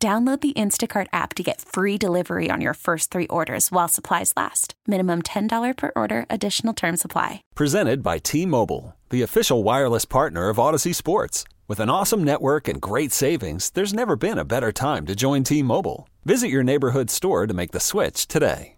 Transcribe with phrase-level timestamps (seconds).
[0.00, 4.32] Download the Instacart app to get free delivery on your first three orders while supplies
[4.36, 4.74] last.
[4.86, 7.42] Minimum $10 per order, additional term supply.
[7.56, 11.42] Presented by T Mobile, the official wireless partner of Audacy Sports.
[11.66, 15.42] With an awesome network and great savings, there's never been a better time to join
[15.42, 16.08] T Mobile.
[16.24, 18.76] Visit your neighborhood store to make the switch today.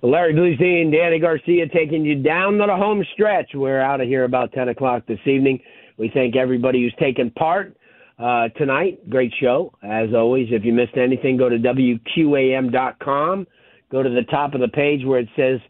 [0.00, 3.50] Larry Blustein, Danny Garcia taking you down to the home stretch.
[3.52, 5.60] We're out of here about 10 o'clock this evening.
[5.96, 7.76] We thank everybody who's taken part
[8.18, 9.08] uh, tonight.
[9.10, 10.48] Great show, as always.
[10.50, 13.46] If you missed anything, go to WQAM.com.
[13.90, 15.60] Go to the top of the page where it says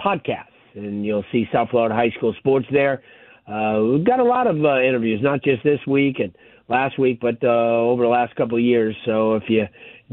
[0.00, 3.02] podcasts, and you'll see South Florida High School sports there.
[3.46, 6.34] Uh, we've got a lot of uh, interviews, not just this week and
[6.68, 8.94] last week, but uh, over the last couple of years.
[9.06, 9.64] So if you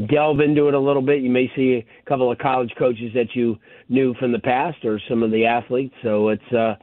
[0.07, 3.35] delve into it a little bit, you may see a couple of college coaches that
[3.35, 3.57] you
[3.89, 5.93] knew from the past or some of the athletes.
[6.01, 6.75] So it's uh,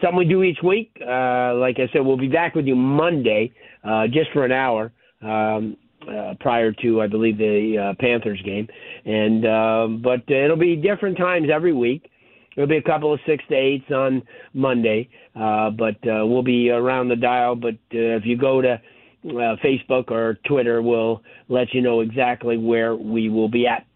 [0.00, 0.96] something we do each week.
[1.00, 3.52] Uh, like I said, we'll be back with you Monday
[3.84, 4.92] uh, just for an hour
[5.22, 5.76] um,
[6.08, 8.68] uh, prior to, I believe, the uh, Panthers game.
[9.04, 12.10] And um, but it'll be different times every week.
[12.56, 14.22] It'll be a couple of six to eights on
[14.54, 17.54] Monday, uh, but uh, we'll be around the dial.
[17.54, 22.58] But uh, if you go to uh, Facebook or Twitter, we'll let you know exactly
[22.58, 23.86] where we will be at.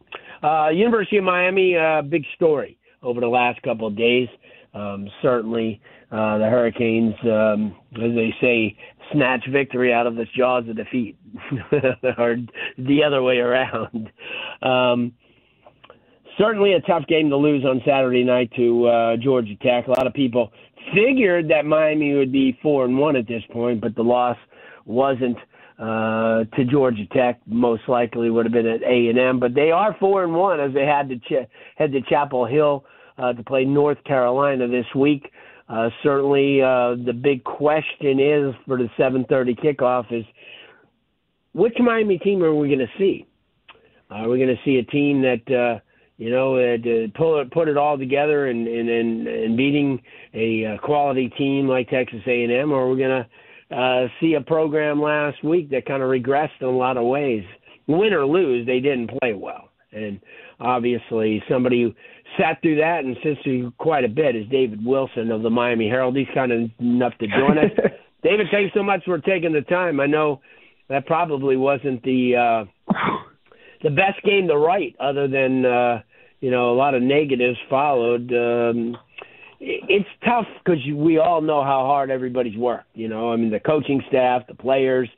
[0.42, 4.28] Uh, University of Miami, uh, big story over the last couple of days.
[4.72, 5.80] Um, certainly,
[6.14, 8.76] uh, the Hurricanes, um, as they say,
[9.12, 11.16] snatch victory out of the jaws of defeat,
[12.18, 12.36] or
[12.78, 14.10] the other way around.
[14.62, 15.12] Um,
[16.38, 19.88] certainly a tough game to lose on Saturday night to uh, Georgia Tech.
[19.88, 20.52] A lot of people
[20.94, 24.36] figured that Miami would be four and one at this point, but the loss
[24.86, 25.36] wasn't
[25.80, 27.40] uh, to Georgia Tech.
[27.46, 30.60] Most likely would have been at A and M, but they are four and one
[30.60, 32.84] as they had to ch- head to Chapel Hill
[33.18, 35.30] uh, to play North Carolina this week.
[35.68, 40.24] Uh, certainly, uh, the big question is for the 7:30 kickoff is
[41.52, 43.26] which Miami team are we going to see?
[44.10, 45.80] Are we going to see a team that uh,
[46.18, 50.02] you know uh, pull it, put it all together and and and, and beating
[50.34, 53.24] a uh, quality team like Texas A&M, or are we going
[53.70, 57.04] to uh, see a program last week that kind of regressed in a lot of
[57.04, 57.44] ways?
[57.86, 60.20] Win or lose, they didn't play well, and
[60.60, 61.94] obviously somebody
[62.38, 65.88] sat through that and sits through quite a bit is David Wilson of the Miami
[65.88, 66.16] Herald.
[66.16, 67.70] He's kind of enough to join us.
[68.22, 70.00] David, thanks so much for taking the time.
[70.00, 70.40] I know
[70.88, 72.92] that probably wasn't the uh,
[73.82, 76.02] the best game to write, other than uh,
[76.40, 78.32] you know a lot of negatives followed.
[78.32, 78.96] Um,
[79.60, 82.88] it's tough because we all know how hard everybody's worked.
[82.94, 85.08] You know, I mean the coaching staff, the players,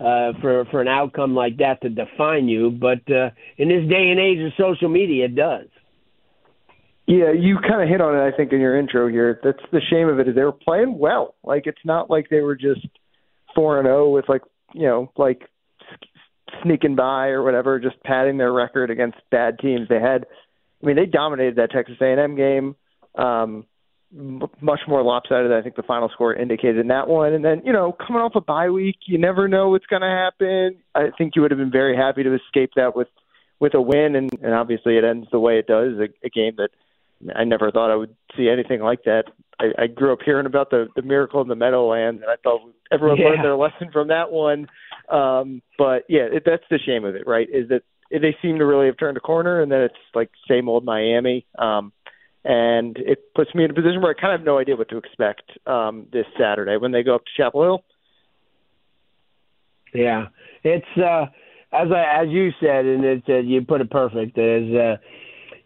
[0.00, 2.70] uh, for for an outcome like that to define you.
[2.70, 5.66] But uh, in this day and age of social media, it does.
[7.06, 9.38] Yeah, you kind of hit on it, I think, in your intro here.
[9.44, 11.34] That's the shame of it is they were playing well.
[11.44, 12.86] Like it's not like they were just
[13.54, 14.42] four and zero oh with like
[14.72, 15.42] you know like
[16.62, 19.88] sneaking by or whatever, just padding their record against bad teams.
[19.88, 20.26] They had,
[20.82, 22.76] I mean, they dominated that Texas A&M game.
[23.16, 23.66] Um,
[24.60, 27.32] much more lopsided than I think the final score indicated in that one.
[27.32, 30.08] And then, you know, coming off a bye week, you never know what's going to
[30.08, 30.76] happen.
[30.94, 33.08] I think you would have been very happy to escape that with
[33.60, 36.54] with a win, and, and obviously it ends the way it does, a, a game
[36.56, 36.70] that
[37.34, 39.24] I never thought I would see anything like that.
[39.58, 42.60] I, I grew up hearing about the the miracle in the Meadowlands, and I thought
[42.92, 43.26] everyone yeah.
[43.26, 44.66] learned their lesson from that one.
[45.08, 47.48] Um, but yeah, it, that's the shame of it, right?
[47.52, 50.68] Is that they seem to really have turned a corner, and then it's like same
[50.68, 51.46] old Miami.
[51.58, 51.92] Um,
[52.44, 54.90] and it puts me in a position where I kind of have no idea what
[54.90, 57.84] to expect um, this Saturday when they go up to Chapel Hill.
[59.94, 60.26] Yeah,
[60.62, 61.26] it's uh,
[61.72, 64.36] as I as you said, and it's uh, you put it perfect.
[64.36, 64.96] Is uh,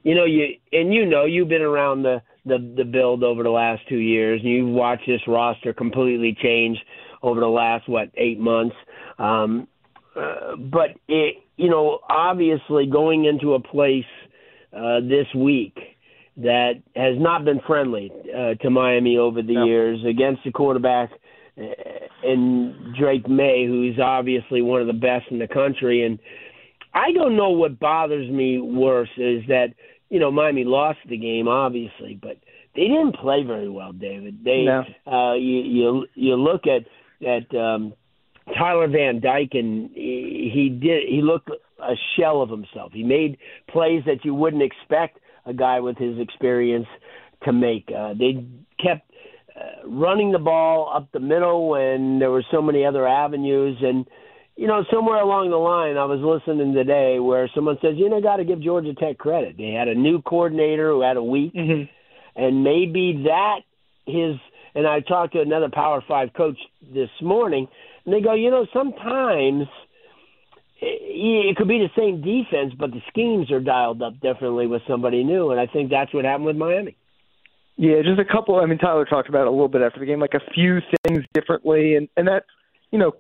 [0.03, 3.51] you know you and you know you've been around the the the build over the
[3.51, 6.79] last two years, and you've watched this roster completely change
[7.23, 8.77] over the last what eight months.
[9.19, 9.69] Um,
[10.17, 14.05] uh, but it, you know, obviously going into a place
[14.77, 15.77] uh, this week
[16.37, 19.65] that has not been friendly uh, to Miami over the no.
[19.65, 21.11] years against the quarterback
[22.23, 26.05] and uh, Drake Maye who's obviously one of the best in the country.
[26.05, 26.19] And
[26.99, 29.69] I don't know what bothers me worse is that
[30.09, 32.39] you know Miami lost the game, obviously, but
[32.75, 34.45] they didn't play very well, David.
[34.45, 34.85] They no.
[35.07, 36.85] uh, you you you look at
[37.27, 37.93] at um,
[38.57, 42.93] Tyler Van Dyke, and he, he did he looked a shell of himself.
[42.93, 43.39] He made
[43.71, 46.87] plays that you wouldn't expect a guy with his experience
[47.45, 47.89] to make.
[47.97, 48.45] Uh, they
[48.83, 49.11] kept
[49.55, 54.07] uh, running the ball up the middle when there were so many other avenues and
[54.59, 58.21] you know, somewhere along the line, I was listening today where someone says, you know,
[58.21, 59.57] got to give Georgia Tech credit.
[59.57, 61.85] They had a new coordinator who had a week, mm-hmm.
[62.35, 63.61] and maybe that
[64.05, 64.35] his.
[64.75, 66.59] And I talked to another Power Five coach
[66.93, 67.69] this morning,
[68.05, 69.69] and they go, you know, sometimes
[70.81, 75.23] it could be the same defense, but the schemes are dialed up differently with somebody
[75.23, 76.97] new, and I think that's what happened with Miami.
[77.77, 78.57] Yeah, just a couple.
[78.57, 80.81] I mean, Tyler talked about it a little bit after the game, like a few
[81.07, 82.43] things differently, and and that
[82.91, 83.13] you know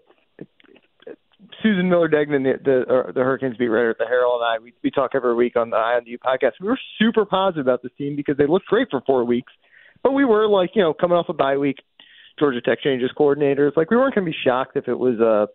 [1.63, 4.63] Susan Miller Degnan, the the, uh, the Hurricanes beat writer at the Herald, and I
[4.63, 6.53] we, we talk every week on the You podcast.
[6.61, 9.53] We were super positive about this team because they looked great for four weeks,
[10.03, 11.77] but we were like, you know, coming off a bye week,
[12.39, 13.77] Georgia Tech changes coordinators.
[13.77, 15.49] Like we weren't going to be shocked if it was a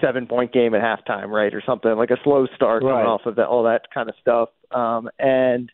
[0.00, 2.90] seven point game at halftime, right, or something like a slow start right.
[2.90, 4.48] coming off of that, all that kind of stuff.
[4.70, 5.70] Um, and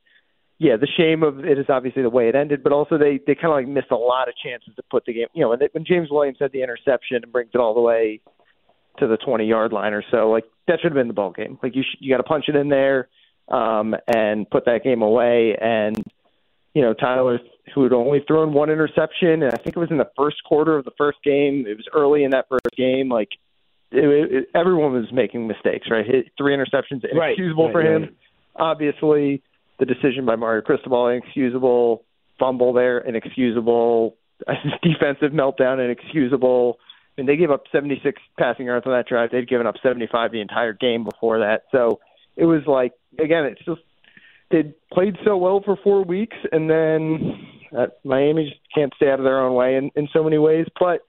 [0.58, 3.34] yeah, the shame of it is obviously the way it ended, but also they they
[3.34, 5.28] kind of like missed a lot of chances to put the game.
[5.34, 7.80] You know, when, they, when James Williams had the interception and brings it all the
[7.80, 8.20] way
[8.98, 10.30] to the 20 yard line or so.
[10.30, 11.58] Like that should have been the ball game.
[11.62, 13.08] Like you sh- you got to punch it in there
[13.48, 15.56] um, and put that game away.
[15.60, 15.96] And
[16.74, 17.38] you know Tyler,
[17.74, 20.76] who had only thrown one interception, and I think it was in the first quarter
[20.76, 21.64] of the first game.
[21.66, 23.08] It was early in that first game.
[23.08, 23.30] Like
[23.90, 26.06] it, it, everyone was making mistakes, right?
[26.06, 28.02] Hit three interceptions, inexcusable right, for him.
[28.02, 28.12] Right.
[28.56, 29.42] Obviously,
[29.78, 32.04] the decision by Mario Cristobal inexcusable.
[32.38, 34.16] Fumble there, inexcusable.
[34.82, 36.78] defensive meltdown, inexcusable
[37.16, 39.30] mean, they gave up 76 passing yards on that drive.
[39.30, 41.62] They'd given up 75 the entire game before that.
[41.72, 42.00] So
[42.36, 43.80] it was like, again, it's just
[44.50, 49.18] they played so well for four weeks, and then uh, Miami just can't stay out
[49.18, 50.66] of their own way in, in so many ways.
[50.78, 51.00] But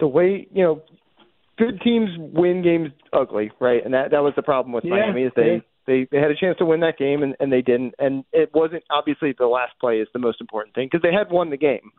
[0.00, 0.82] the way you know,
[1.58, 3.84] good teams win games ugly, right?
[3.84, 5.42] And that that was the problem with yeah, Miami is they.
[5.42, 5.58] Yeah.
[5.86, 8.54] They they had a chance to win that game and, and they didn't and it
[8.54, 11.58] wasn't obviously the last play is the most important thing because they had won the
[11.58, 11.92] game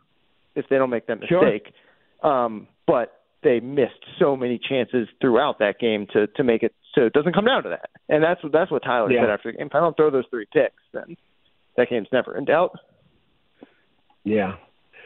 [0.56, 1.72] if they don't make that mistake.
[2.20, 2.28] Sure.
[2.28, 3.12] Um, but
[3.42, 7.34] they missed so many chances throughout that game to to make it so it doesn't
[7.34, 7.90] come down to that.
[8.08, 9.22] And that's what that's what Tyler yeah.
[9.22, 9.66] said after the game.
[9.68, 11.16] If I don't throw those three picks, then
[11.76, 12.76] that game's never in doubt.
[14.24, 14.56] Yeah.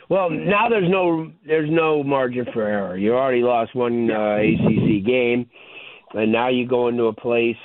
[0.08, 2.96] Well, now there's no there's no margin for error.
[2.96, 5.48] You already lost one uh, ACC game,
[6.14, 7.56] and now you go into a place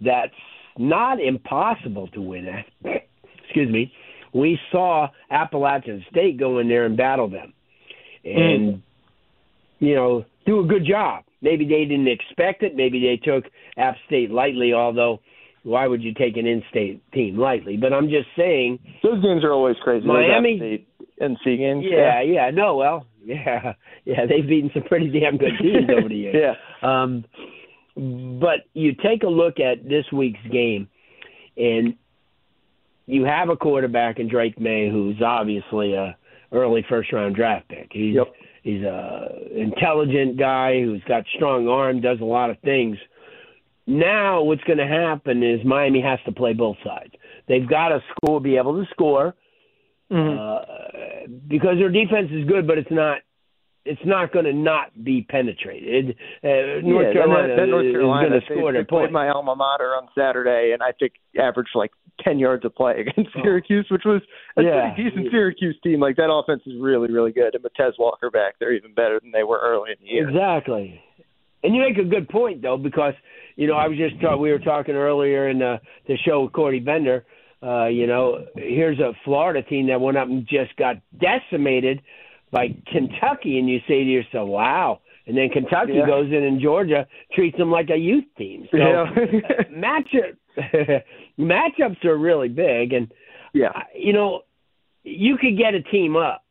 [0.00, 0.32] that's
[0.78, 2.66] not impossible to win at.
[3.44, 3.92] Excuse me.
[4.32, 7.52] We saw Appalachian State go in there and battle them,
[8.24, 8.82] and mm
[9.78, 11.24] you know, do a good job.
[11.42, 12.74] Maybe they didn't expect it.
[12.74, 13.44] Maybe they took
[13.76, 15.20] App State lightly, although
[15.62, 17.76] why would you take an in-state team lightly?
[17.76, 20.06] But I'm just saying those games are always crazy.
[20.06, 20.88] Miami State
[21.20, 21.84] NC games.
[21.88, 22.50] Yeah, yeah, yeah.
[22.50, 23.72] No, well, yeah,
[24.04, 24.26] yeah.
[24.28, 26.36] They've beaten some pretty damn good teams over the years.
[26.36, 26.54] yeah.
[26.82, 27.24] Um,
[27.96, 30.88] but you take a look at this week's game,
[31.56, 31.94] and
[33.06, 36.16] you have a quarterback in Drake Maye who's obviously a
[36.52, 37.88] early first round draft pick.
[37.90, 38.26] He's yep.
[38.66, 42.96] He's a intelligent guy who's got strong arm, does a lot of things.
[43.86, 47.12] Now, what's going to happen is Miami has to play both sides.
[47.46, 49.36] They've got to score, be able to score,
[50.10, 50.36] mm-hmm.
[50.36, 53.18] uh, because their defense is good, but it's not
[53.84, 56.16] it's not going to not be penetrated.
[56.42, 59.12] Uh, North yeah, Carolina, North Carolina is going to score they, their they point.
[59.12, 63.30] my alma mater on Saturday, and I think averaged like ten yards of play against
[63.36, 63.42] oh.
[63.42, 64.22] Syracuse, which was
[64.56, 64.92] a yeah.
[64.94, 66.00] pretty decent Syracuse team.
[66.00, 67.54] Like that offense is really, really good.
[67.54, 70.28] And Tez Walker back, they're even better than they were early in the year.
[70.28, 71.00] Exactly.
[71.62, 73.14] And you make a good point though, because
[73.56, 76.52] you know I was just talk, we were talking earlier in the, the show with
[76.52, 77.24] Cordy Bender.
[77.62, 82.02] Uh, you know, here's a Florida team that went up and just got decimated
[82.52, 86.06] by Kentucky, and you say to yourself, "Wow." And then Kentucky yeah.
[86.06, 88.68] goes in and Georgia treats them like a youth team.
[88.70, 89.06] So yeah.
[89.72, 90.36] matchup
[91.38, 93.12] matchups are really big, and
[93.52, 94.42] yeah, you know,
[95.04, 96.44] you could get a team up,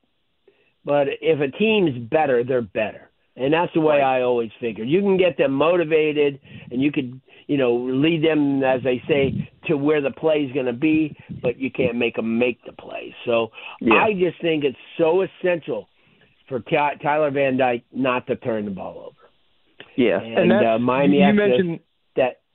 [0.83, 4.19] but if a team's better, they're better, and that's the way right.
[4.19, 4.87] I always figured.
[4.87, 6.39] You can get them motivated,
[6.71, 10.67] and you could, you know, lead them, as they say, to where the play's going
[10.67, 13.13] to be, but you can't make them make the play.
[13.25, 13.49] So
[13.81, 13.95] yeah.
[13.95, 15.87] I just think it's so essential
[16.47, 19.15] for Tyler Van Dyke not to turn the ball over.
[19.97, 21.79] Yeah, and, and uh, Miami you mentioned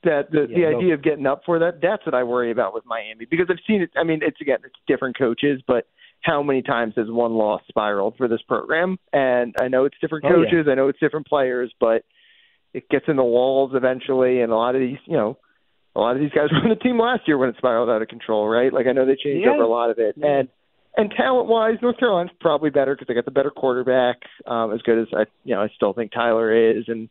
[0.03, 0.77] that the, yeah, the no.
[0.79, 3.63] idea of getting up for that that's what I worry about with Miami because I've
[3.67, 3.91] seen it.
[3.95, 5.87] I mean, it's again it's different coaches, but
[6.21, 8.97] how many times has one loss spiraled for this program?
[9.11, 12.03] And I know it's different Oh, coaches, I know it's different players, but
[12.73, 14.41] it gets in the walls eventually.
[14.41, 15.37] And a lot of these, you know,
[15.95, 18.01] a lot of these guys were on the team last year when it spiraled out
[18.01, 18.71] of control, right?
[18.71, 19.53] Like I know they changed Yeah.
[19.53, 20.39] over a lot of it, Yeah.
[20.39, 20.49] and
[20.97, 24.17] and talent wise, North Carolina's probably better because they got the better quarterback.
[24.45, 27.07] Um, as good as I, you know, I still think Tyler is, and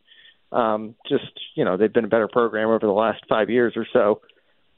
[0.51, 3.85] Um, just you know, they've been a better program over the last five years or
[3.91, 4.21] so.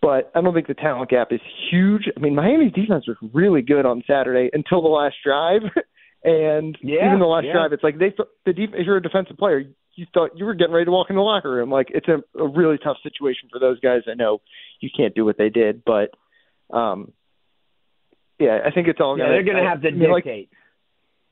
[0.01, 1.39] But I don't think the talent gap is
[1.71, 2.09] huge.
[2.15, 5.61] I mean, Miami's defense was really good on Saturday until the last drive,
[6.23, 7.53] and yeah, even the last yeah.
[7.53, 8.13] drive, it's like they
[8.45, 9.63] the def- if you're a defensive player,
[9.95, 11.71] you thought you were getting ready to walk in the locker room.
[11.71, 14.01] Like it's a, a really tough situation for those guys.
[14.11, 14.41] I know
[14.79, 16.11] you can't do what they did, but
[16.75, 17.13] um,
[18.39, 19.17] yeah, I think it's all.
[19.17, 20.49] Yeah, gonna, they're going to have to mean, like, dictate.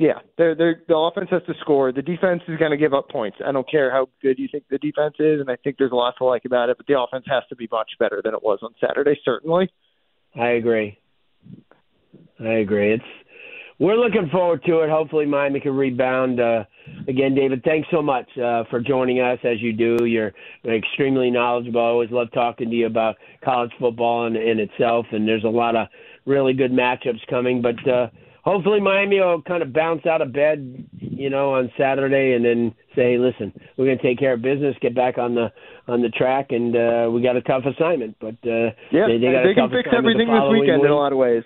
[0.01, 1.91] Yeah, they're they're the offense has to score.
[1.91, 3.38] The defense is going to give up points.
[3.46, 5.96] I don't care how good you think the defense is, and I think there's a
[5.96, 6.77] lot to like about it.
[6.77, 9.72] But the offense has to be much better than it was on Saturday, certainly.
[10.36, 10.98] I agree.
[12.39, 12.93] I agree.
[12.93, 13.03] It's
[13.77, 14.89] we're looking forward to it.
[14.89, 16.39] Hopefully, Miami can rebound.
[16.39, 16.63] Uh,
[17.08, 20.05] again, David, thanks so much uh, for joining us as you do.
[20.05, 20.34] You're
[20.65, 21.79] extremely knowledgeable.
[21.81, 25.50] I always love talking to you about college football in, in itself, and there's a
[25.50, 25.89] lot of
[26.25, 27.62] really good matchups coming.
[27.62, 28.08] But uh,
[28.44, 32.74] hopefully, Miami will kind of bounce out of bed, you know, on Saturday, and then
[32.96, 35.52] say, hey, "Listen, we're going to take care of business, get back on the
[35.88, 39.32] on the track, and uh, we got a tough assignment." But uh, yeah, they, they,
[39.32, 40.86] got they can fix everything this weekend week.
[40.86, 41.44] in a lot of ways.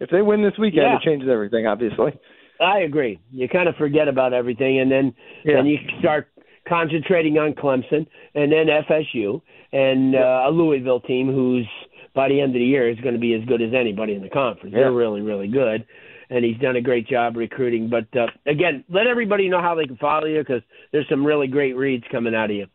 [0.00, 0.96] If they win this weekend, Yeah.
[0.96, 1.66] it changes everything.
[1.66, 2.12] Obviously.
[2.60, 3.18] I agree.
[3.30, 5.56] You kind of forget about everything, and then Yeah.
[5.56, 6.28] then you start
[6.68, 11.66] concentrating on Clemson, and then FSU, and uh, a Louisville team who's
[12.14, 14.22] by the end of the year is going to be as good as anybody in
[14.22, 14.72] the conference.
[14.74, 14.82] Yeah.
[14.82, 15.86] They're really really good,
[16.30, 17.90] and he's done a great job recruiting.
[17.90, 21.46] But uh, again, let everybody know how they can follow you because there's some really
[21.46, 22.66] great reads coming out of you.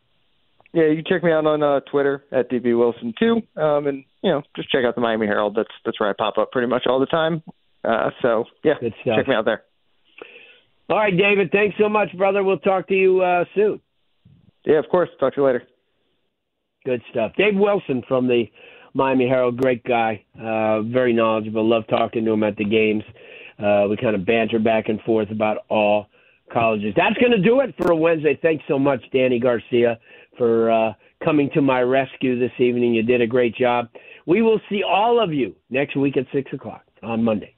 [0.72, 4.04] Yeah, you can check me out on uh, Twitter at DB Wilson too, um, and
[4.22, 5.56] you know just check out the Miami Herald.
[5.56, 7.42] That's that's where I pop up pretty much all the time.
[7.84, 9.62] Uh, so yeah, check me out there.
[10.90, 11.50] All right, David.
[11.52, 12.42] Thanks so much, brother.
[12.42, 13.80] We'll talk to you uh, soon.
[14.64, 15.08] Yeah, of course.
[15.20, 15.62] Talk to you later.
[16.84, 17.32] Good stuff.
[17.36, 18.44] Dave Wilson from the
[18.94, 21.68] Miami Herald, great guy, uh, very knowledgeable.
[21.68, 23.02] Love talking to him at the games.
[23.58, 26.06] Uh, we kind of banter back and forth about all
[26.52, 26.94] colleges.
[26.96, 28.38] That's going to do it for a Wednesday.
[28.40, 29.98] Thanks so much, Danny Garcia,
[30.36, 30.92] for uh,
[31.24, 32.94] coming to my rescue this evening.
[32.94, 33.88] You did a great job.
[34.26, 37.54] We will see all of you next week at 6 o'clock on Monday.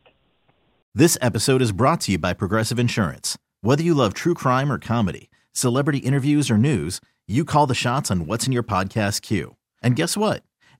[0.94, 3.38] This episode is brought to you by Progressive Insurance.
[3.60, 8.10] Whether you love true crime or comedy, celebrity interviews or news, you call the shots
[8.10, 9.56] on what's in your podcast queue.
[9.82, 10.42] And guess what?